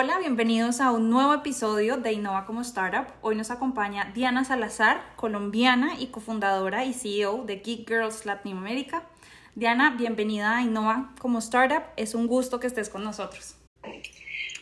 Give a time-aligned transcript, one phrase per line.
[0.00, 3.12] Hola, bienvenidos a un nuevo episodio de Innova como Startup.
[3.20, 9.02] Hoy nos acompaña Diana Salazar, colombiana y cofundadora y CEO de Geek Girls Latinoamérica.
[9.56, 11.82] Diana, bienvenida a Innova como Startup.
[11.96, 13.57] Es un gusto que estés con nosotros.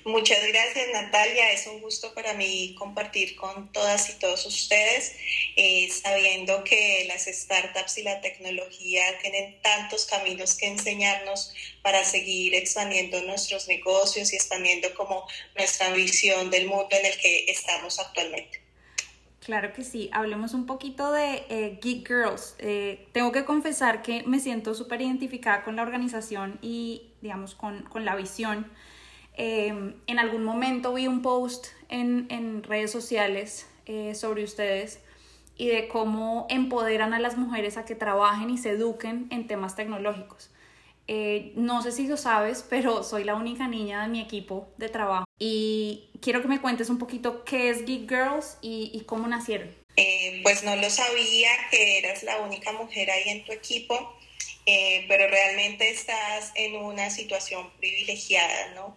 [0.07, 5.17] Muchas gracias Natalia, es un gusto para mí compartir con todas y todos ustedes,
[5.57, 12.55] eh, sabiendo que las startups y la tecnología tienen tantos caminos que enseñarnos para seguir
[12.55, 18.63] expandiendo nuestros negocios y expandiendo como nuestra visión del mundo en el que estamos actualmente.
[19.41, 22.55] Claro que sí, hablemos un poquito de eh, Geek Girls.
[22.61, 27.83] Eh, tengo que confesar que me siento súper identificada con la organización y, digamos, con,
[27.87, 28.71] con la visión.
[29.37, 35.01] Em, en algún momento vi un post en, en redes sociales eh, sobre ustedes
[35.59, 39.77] y de cómo empoderan a las mujeres a que trabajen y se eduquen en temas
[39.77, 40.51] tecnológicos.
[41.07, 44.89] Eh, no sé si lo sabes, pero soy la única niña de mi equipo de
[44.89, 49.29] trabajo y quiero que me cuentes un poquito qué es Geek Girls y, y cómo
[49.29, 49.69] nacieron.
[49.99, 54.15] Eh, pues no lo sabía que eras la única mujer ahí en tu equipo,
[55.09, 58.97] pero realmente estás en una situación privilegiada, ¿no?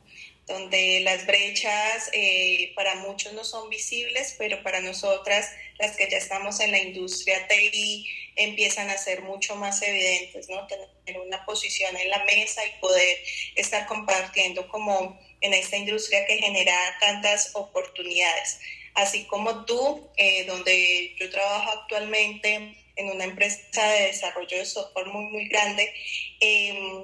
[0.50, 6.17] Donde las brechas eh, para muchos no son visibles, pero para nosotras, las que ya
[6.17, 10.66] estamos en la industria TI, empiezan a ser mucho más evidentes, ¿no?
[10.67, 13.17] Tener una posición en la mesa y poder
[13.56, 18.59] estar compartiendo como en esta industria que genera tantas oportunidades.
[18.95, 25.08] Así como tú, eh, donde yo trabajo actualmente en una empresa de desarrollo de software
[25.08, 25.94] muy, muy grande,
[26.41, 27.03] eh,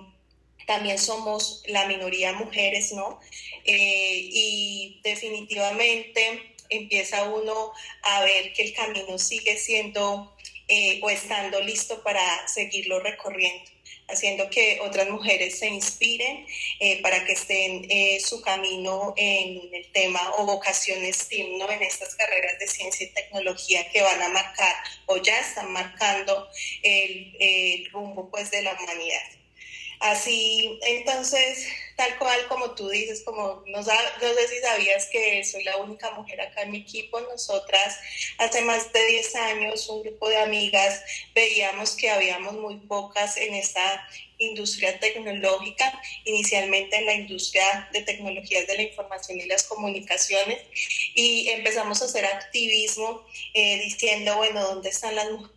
[0.66, 3.20] también somos la minoría mujeres, ¿no?
[3.66, 7.72] Eh, y definitivamente empieza uno
[8.02, 10.36] a ver que el camino sigue siendo
[10.68, 13.72] eh, o estando listo para seguirlo recorriendo
[14.08, 16.46] haciendo que otras mujeres se inspiren
[16.80, 17.88] eh, para que estén
[18.20, 21.72] su camino en el tema o vocaciones STEAM, ¿no?
[21.72, 24.76] en estas carreras de ciencia y tecnología que van a marcar
[25.08, 26.48] o ya están marcando
[26.84, 29.45] el, el rumbo pues, de la humanidad.
[30.00, 35.64] Así, entonces, tal cual como tú dices, como no, no sé si sabías que soy
[35.64, 37.98] la única mujer acá en mi equipo, nosotras
[38.38, 41.02] hace más de 10 años, un grupo de amigas,
[41.34, 44.08] veíamos que habíamos muy pocas en esta
[44.38, 50.60] industria tecnológica, inicialmente en la industria de tecnologías de la información y las comunicaciones,
[51.14, 55.55] y empezamos a hacer activismo eh, diciendo, bueno, ¿dónde están las mujeres?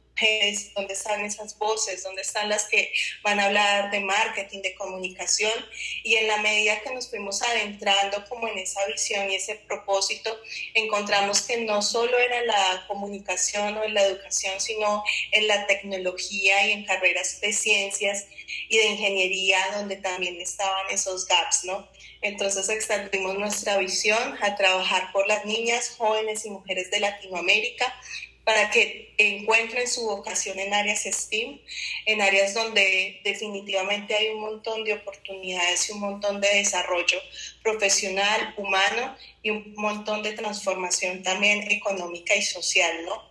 [0.75, 2.93] Dónde están esas voces, dónde están las que
[3.23, 5.53] van a hablar de marketing, de comunicación.
[6.03, 10.37] Y en la medida que nos fuimos adentrando como en esa visión y ese propósito,
[10.75, 16.67] encontramos que no solo era la comunicación o en la educación, sino en la tecnología
[16.67, 18.27] y en carreras de ciencias
[18.69, 21.89] y de ingeniería, donde también estaban esos gaps, ¿no?
[22.21, 27.95] Entonces extendimos nuestra visión a trabajar por las niñas, jóvenes y mujeres de Latinoamérica
[28.49, 31.61] para que encuentren su vocación en áreas STEAM,
[32.07, 37.21] en áreas donde definitivamente hay un montón de oportunidades y un montón de desarrollo
[37.63, 43.23] profesional, humano y un montón de transformación también económica y social, ¿no?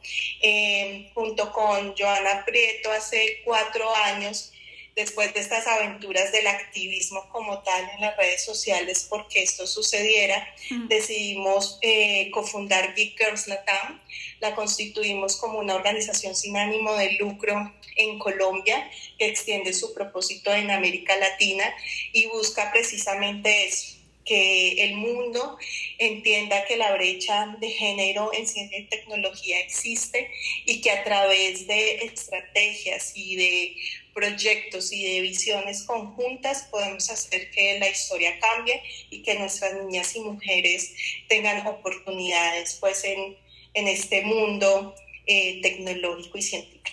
[0.44, 4.54] Eh, junto con Joana Prieto hace cuatro años
[4.98, 10.46] después de estas aventuras del activismo como tal en las redes sociales, porque esto sucediera,
[10.72, 10.88] mm.
[10.88, 14.02] decidimos eh, cofundar Geek Girls Latam.
[14.40, 20.54] La constituimos como una organización sin ánimo de lucro en Colombia que extiende su propósito
[20.54, 21.66] en América Latina
[22.12, 23.98] y busca precisamente eso
[24.28, 25.58] que el mundo
[25.98, 30.30] entienda que la brecha de género en ciencia y tecnología existe
[30.66, 33.78] y que a través de estrategias y de
[34.18, 40.16] proyectos y de visiones conjuntas podemos hacer que la historia cambie y que nuestras niñas
[40.16, 40.92] y mujeres
[41.30, 43.38] tengan oportunidades pues en,
[43.76, 44.96] en este mundo
[45.28, 46.90] eh, tecnológico y científico.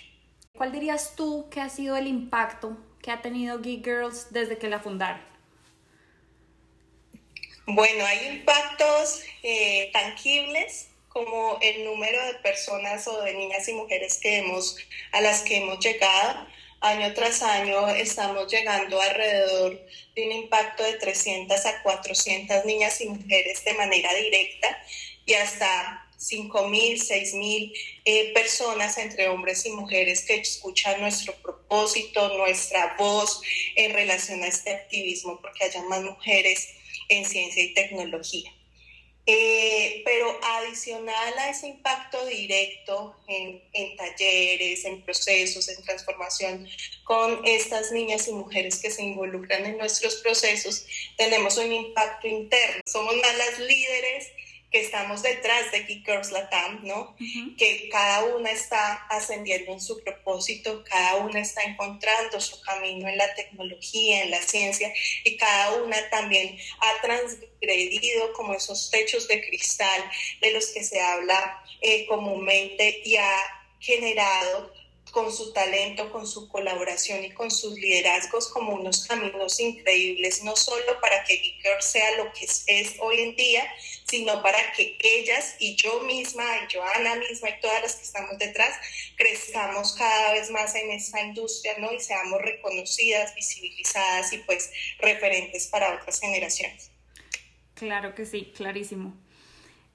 [0.55, 4.69] ¿Cuál dirías tú que ha sido el impacto que ha tenido Geek Girls desde que
[4.69, 5.21] la fundaron?
[7.65, 14.19] Bueno, hay impactos eh, tangibles como el número de personas o de niñas y mujeres
[14.19, 14.77] que hemos,
[15.11, 16.45] a las que hemos llegado.
[16.81, 19.79] Año tras año estamos llegando alrededor
[20.15, 24.77] de un impacto de 300 a 400 niñas y mujeres de manera directa
[25.25, 27.73] y hasta 5.000, 6.000
[28.05, 33.41] eh, personas entre hombres y mujeres que escuchan nuestro propósito, nuestra voz
[33.75, 36.69] en relación a este activismo, porque haya más mujeres
[37.09, 38.51] en ciencia y tecnología.
[39.27, 46.67] Eh, pero adicional a ese impacto directo en, en, talleres, en procesos, en transformación
[47.03, 50.85] con estas niñas y mujeres que se involucran en nuestros procesos,
[51.17, 52.81] tenemos un impacto interno.
[52.85, 54.27] Somos más las líderes
[54.75, 57.15] que estamos detrás de Geek Girls Latam, ¿no?
[57.57, 63.17] Que cada una está ascendiendo en su propósito, cada una está encontrando su camino en
[63.17, 64.93] la tecnología, en la ciencia,
[65.23, 70.11] y cada una también ha transgredido como esos techos de cristal
[70.41, 73.37] de los que se habla eh, comúnmente y ha
[73.79, 74.73] generado
[75.15, 80.57] con su talento, con su colaboración y con sus liderazgos como unos caminos increíbles, no
[80.57, 83.63] solo para que Geeker sea lo que es, hoy en día,
[84.03, 88.37] sino para que ellas y yo misma, y Joana misma y todas las que estamos
[88.37, 88.75] detrás,
[89.15, 91.93] crezcamos cada vez más en esta industria, ¿no?
[91.93, 94.69] Y seamos reconocidas, visibilizadas y pues
[94.99, 96.91] referentes para otras generaciones.
[97.75, 99.13] Claro que sí, clarísimo.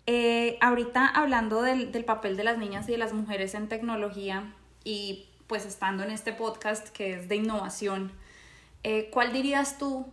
[0.06, 4.54] Eh, ahorita hablando del papel de las niñas y de las mujeres en tecnología,
[4.84, 8.12] y pues estando en este podcast que es de innovación,
[8.82, 10.06] eh, ¿cuál dirías tú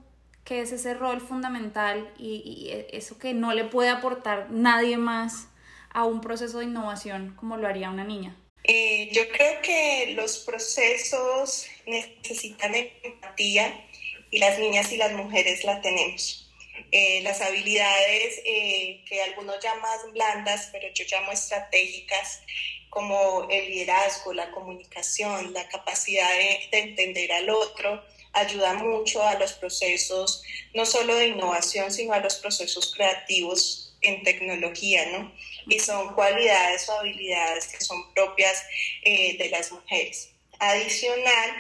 [0.44, 5.48] que es ese rol fundamental y, eso que no le puede aportar nadie más
[5.90, 8.36] a un proceso de innovación como lo haría una niña?
[8.64, 12.74] Eh, yo creo que los procesos necesitan
[13.04, 13.86] empatía
[14.32, 16.47] y las niñas y las mujeres la tenemos.
[16.92, 22.42] Eh, las habilidades que algunos llaman blandas, pero yo llamo estratégicas,
[22.90, 28.04] como el liderazgo, la comunicación, la capacidad de, entender al otro,
[28.34, 30.44] ayuda mucho a los procesos,
[30.74, 35.34] no solo de innovación, sino a los procesos creativos en tecnología, ¿no?
[35.68, 38.64] Y son cualidades o habilidades que son propias
[39.04, 40.32] eh, de las mujeres.
[40.60, 41.52] Adicional,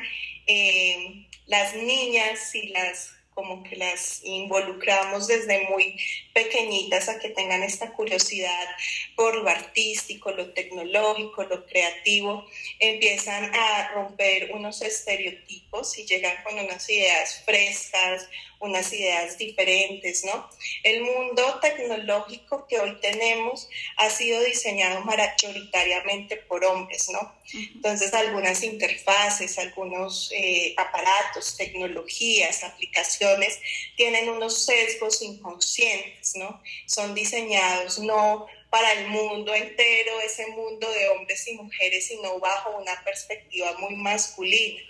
[0.45, 5.95] eh, las niñas y las como que las involucramos desde muy
[6.38, 8.68] pequeñitas a que tengan esta curiosidad
[9.16, 12.45] por lo artístico, lo tecnológico, lo creativo,
[12.78, 18.30] empiezan a romper unos estereotipos y llegan con unas ideas frescas,
[18.60, 20.50] unas ideas diferentes, ¿no?
[20.84, 23.68] El mundo tecnológico que hoy tenemos
[23.98, 27.36] ha sido diseñado mayoritariamente por hombres, ¿no?
[27.54, 33.60] Entonces, algunas interfaces, algunos eh, aparatos, tecnologías, aplicaciones
[33.95, 36.62] tienen unos sesgos inconscientes, ¿no?
[36.85, 42.77] Son diseñados no para el mundo entero, ese mundo de hombres y mujeres, sino bajo
[42.77, 44.81] una perspectiva muy masculina.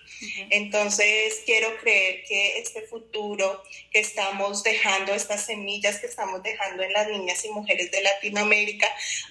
[0.49, 6.93] Entonces, quiero creer que este futuro que estamos dejando, estas semillas que estamos dejando en
[6.93, 8.87] las niñas y mujeres de Latinoamérica,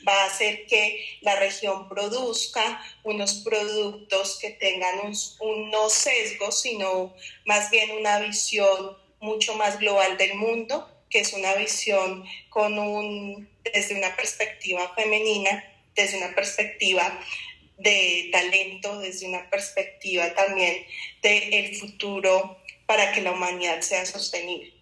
[0.06, 6.52] va a hacer que la región produzca unos productos que tengan un, un no sesgo,
[6.52, 7.14] sino
[7.44, 13.48] más bien una visión mucho más global del mundo, que es una visión con un
[13.72, 15.64] desde una perspectiva femenina,
[15.94, 17.18] desde una perspectiva
[17.78, 20.84] de talento, desde una perspectiva también
[21.22, 24.72] del el futuro para que la humanidad sea sostenible.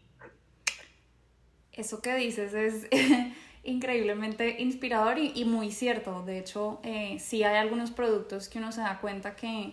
[1.72, 2.86] Eso que dices es
[3.64, 6.22] increíblemente inspirador y, muy cierto.
[6.22, 9.72] De hecho, eh, sí hay algunos productos que uno se da cuenta que,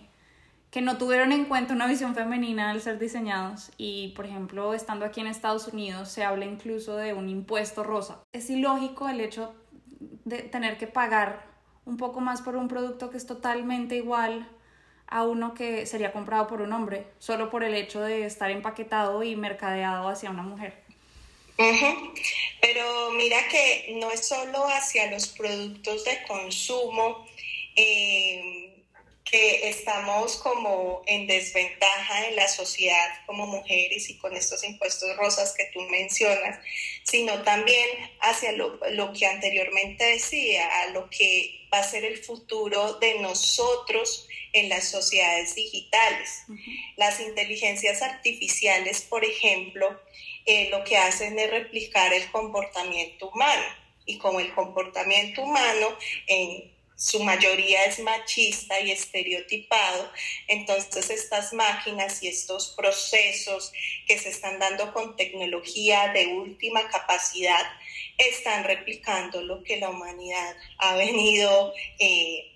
[0.72, 5.04] que no tuvieron en cuenta una visión femenina al ser diseñados y, por ejemplo, estando
[5.04, 8.22] aquí en Estados Unidos se habla incluso de un impuesto rosa.
[8.32, 9.54] Es ilógico el hecho
[10.24, 11.44] de tener que pagar
[11.84, 14.48] un poco más por un producto que es totalmente igual
[15.08, 19.22] a uno que sería comprado por un hombre, solo por el hecho de estar empaquetado
[19.22, 20.82] y mercadeado hacia una mujer.
[22.62, 27.26] Pero mira que no es solo hacia los productos de consumo,
[27.76, 28.71] eh,
[29.32, 35.54] que estamos como en desventaja en la sociedad como mujeres y con estos impuestos rosas
[35.56, 36.58] que tú mencionas,
[37.02, 37.88] sino también
[38.20, 44.28] hacia lo, que anteriormente decía, a lo que va a ser el futuro de nosotros
[44.52, 46.42] en las sociedades digitales.
[46.96, 49.98] Las inteligencias artificiales, por ejemplo,
[50.44, 53.64] eh, lo que hacen es replicar el comportamiento humano.
[54.04, 55.96] Y como el comportamiento humano
[56.26, 60.10] en su mayoría es machista y estereotipado,
[60.48, 63.72] entonces estas máquinas y estos procesos
[64.06, 67.62] que se están dando con tecnología de última capacidad
[68.18, 72.52] están replicando lo que la humanidad ha venido eh,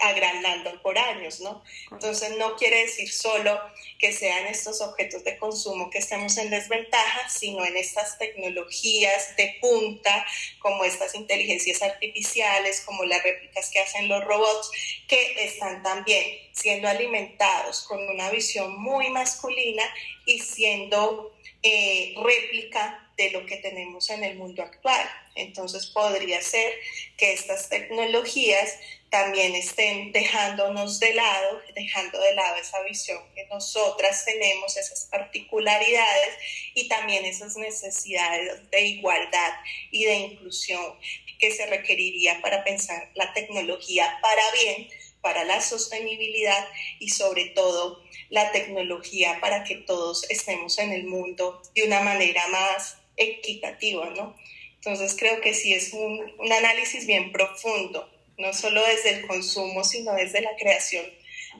[0.00, 1.62] agrandando por años, ¿no?
[1.90, 3.58] Entonces no quiere decir solo
[3.98, 9.56] que sean estos objetos de consumo que estemos en desventaja, sino en estas tecnologías de
[9.60, 10.26] punta,
[10.60, 14.70] como estas inteligencias artificiales, como las réplicas que hacen los robots,
[15.08, 19.82] que están también siendo alimentados con una visión muy masculina
[20.26, 25.04] y siendo eh, réplica de lo que tenemos en el mundo actual.
[25.34, 26.72] Entonces podría ser
[27.16, 28.78] que estas tecnologías
[29.10, 36.34] también estén dejándonos de lado, dejando de lado esa visión que nosotras tenemos, esas particularidades
[36.74, 39.52] y también esas necesidades de igualdad
[39.90, 40.98] y de inclusión
[41.40, 44.88] que se requeriría para pensar la tecnología para bien,
[45.20, 46.68] para la sostenibilidad
[47.00, 52.46] y sobre todo la tecnología para que todos estemos en el mundo de una manera
[52.48, 54.34] más equitativa, ¿no?
[54.76, 56.20] Entonces creo que sí es un,
[56.52, 58.08] análisis bien profundo
[58.38, 61.04] no solo desde el consumo, sino desde la creación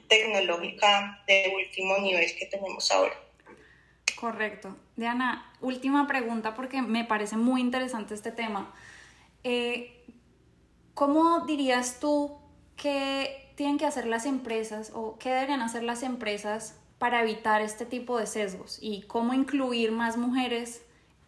[0.07, 3.13] tecnológica de último nivel que tenemos ahora.
[4.15, 4.77] Correcto.
[4.95, 8.73] Diana, última pregunta porque me parece muy interesante este tema.
[9.43, 10.05] Eh,
[10.93, 12.39] ¿Cómo dirías tú
[12.77, 17.85] que tienen que hacer las empresas o qué deberían hacer las empresas para evitar este
[17.85, 20.81] tipo de sesgos y cómo incluir más mujeres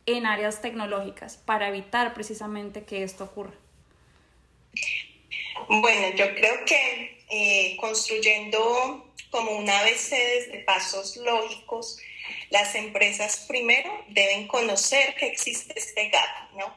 [0.06, 3.54] en áreas tecnológicas para evitar precisamente que esto ocurra?
[5.68, 11.98] Bueno, yo creo que eh, construyendo como una ABC desde pasos lógicos,
[12.50, 16.76] las empresas primero deben conocer que existe este gap, ¿no?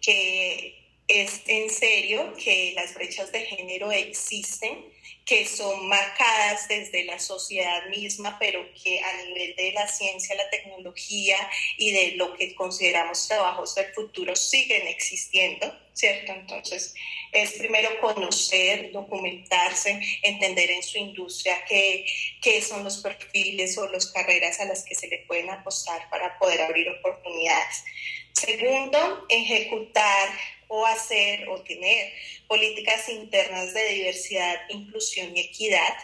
[0.00, 0.79] Que
[1.10, 4.84] es en serio que las brechas de género existen
[5.26, 10.48] que son marcadas desde la sociedad misma, pero que a nivel de la ciencia, la
[10.50, 11.36] tecnología
[11.76, 16.32] y de lo que consideramos trabajos del futuro siguen existiendo, ¿cierto?
[16.32, 16.94] Entonces,
[17.32, 22.06] es primero conocer, documentarse, entender en su industria qué,
[22.40, 26.38] qué son los perfiles o las carreras a las que se le pueden apostar para
[26.38, 27.84] poder abrir oportunidades.
[28.32, 30.28] Segundo, ejecutar
[30.70, 32.12] o hacer o tener
[32.46, 35.94] políticas internas de diversidad, inclusión y equidad.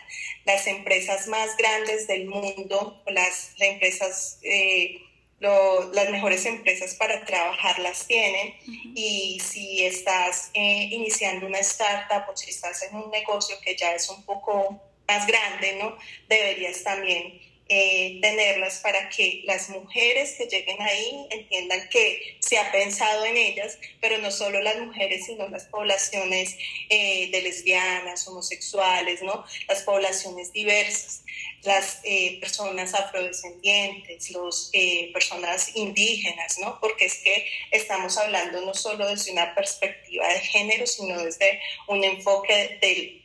[0.44, 5.00] Las empresas más grandes del mundo, las, empresas, eh,
[5.40, 8.54] las mejores empresas para trabajar las tienen
[8.94, 13.94] y si estás eh, iniciando una startup o si estás en un negocio que ya
[13.94, 15.96] es un poco más grande, ¿no?
[16.28, 22.70] Deberías también eh, tenerlas para que las mujeres que lleguen ahí entiendan que se ha
[22.70, 26.56] pensado en ellas, pero no solo las mujeres, sino las poblaciones
[26.90, 29.44] eh, de lesbianas, homosexuales, ¿no?
[29.66, 31.24] las poblaciones diversas,
[31.64, 34.70] las eh, personas afrodescendientes, las
[35.12, 36.78] personas indígenas, ¿no?
[36.80, 42.04] porque es que estamos hablando no solo desde una perspectiva de género, sino desde un
[42.04, 42.78] enfoque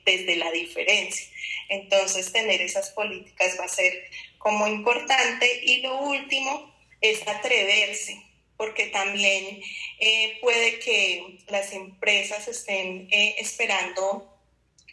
[0.03, 1.27] desde la diferencia.
[1.69, 3.93] Entonces, tener esas políticas va a ser
[4.41, 5.61] como importante.
[5.63, 8.21] Y lo último es atreverse,
[8.57, 9.61] porque también
[9.99, 14.30] eh, puede que las empresas estén eh, esperando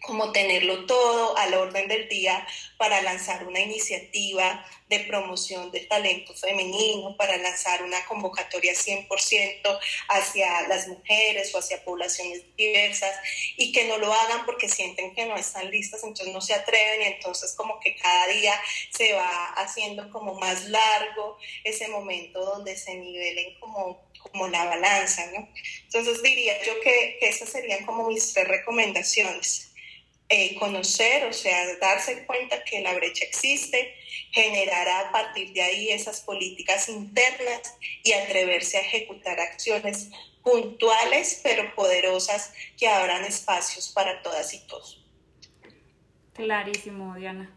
[0.06, 6.34] como tenerlo todo al orden del día para lanzar una iniciativa de promoción del talento
[6.34, 9.78] femenino, para lanzar una convocatoria 100%
[10.08, 13.14] hacia las mujeres o hacia poblaciones diversas
[13.56, 17.02] y que no lo hagan porque sienten que no están listas, entonces no se atreven
[17.02, 18.54] y entonces como que cada día
[18.90, 25.24] se va haciendo como más largo ese momento donde se nivelen como como la balanza,
[25.32, 25.48] ¿no?
[25.84, 29.67] Entonces diría yo que, que esas serían como mis tres recomendaciones.
[30.30, 33.94] Eh, conocer, o sea, darse cuenta que la brecha existe,
[34.30, 40.10] generar a partir de ahí esas políticas internas y atreverse a ejecutar acciones
[40.42, 45.02] puntuales pero poderosas que abran espacios para todas y todos.
[46.34, 47.50] Clarísimo, Diana.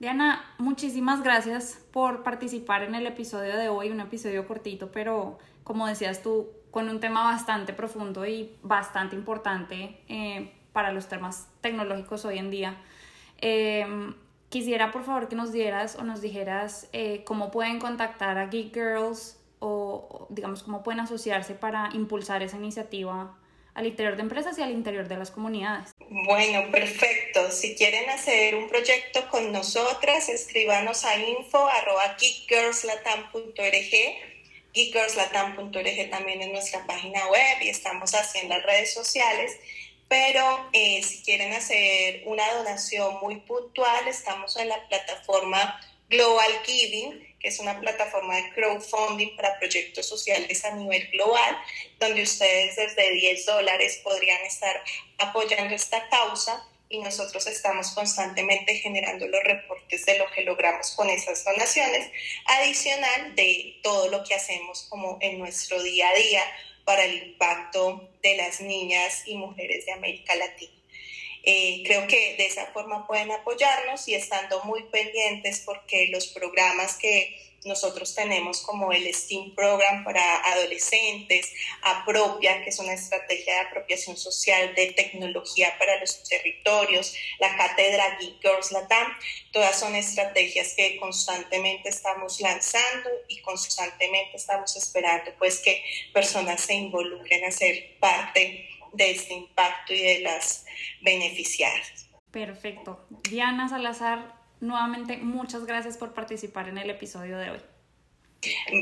[0.00, 5.86] Diana, muchísimas gracias por participar en el episodio de hoy, un episodio cortito, pero como
[5.86, 12.24] decías tú, con un tema bastante profundo y bastante importante eh, para los temas tecnológicos
[12.24, 12.76] hoy en día.
[13.40, 14.14] Em,
[14.48, 18.72] quisiera por favor que nos dieras o nos dijeras eh, cómo pueden contactar a Geek
[18.72, 23.36] Girls o, digamos cómo pueden asociarse para impulsar esa iniciativa
[23.74, 25.90] al interior de empresas y al interior de las comunidades.
[25.98, 27.50] Bueno, perfecto.
[27.50, 33.94] Si quieren hacer un proyecto con nosotras, escríbanos a info.geekgirlslatam.org.
[34.74, 39.58] Geekgirlslatam.org también es nuestra página web y estamos haciendo las redes sociales
[40.08, 47.36] pero eh, si quieren hacer una donación muy puntual, estamos en la plataforma Global Giving,
[47.38, 51.58] que es una plataforma de crowdfunding para proyectos sociales a nivel global,
[52.00, 54.82] donde ustedes desde 10 dólares podrían estar
[55.18, 61.10] apoyando esta causa y nosotros estamos constantemente generando los reportes de lo que logramos con
[61.10, 62.10] esas donaciones,
[62.46, 66.42] adicional de todo lo que hacemos como en nuestro día a día
[66.88, 70.72] para el impacto de las niñas y mujeres de América Latina.
[71.42, 76.96] Eh, creo que de esa forma pueden apoyarnos y estando muy pendientes porque los programas
[76.96, 80.22] que nosotros tenemos como el STEAM Program para
[80.52, 87.56] adolescentes, Apropia, que es una estrategia de apropiación social de tecnología para los territorios, la
[87.56, 89.12] cátedra Geek Girls Latam,
[89.52, 96.74] todas son estrategias que constantemente estamos lanzando y constantemente estamos esperando pues que personas se
[96.74, 100.64] involucren a ser parte de este impacto y de las
[101.00, 102.08] beneficiadas.
[102.30, 103.06] Perfecto.
[103.28, 107.60] Diana Salazar, nuevamente muchas gracias por participar en el episodio de hoy.